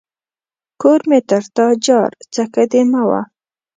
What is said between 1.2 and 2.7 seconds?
تر تا جار، څکه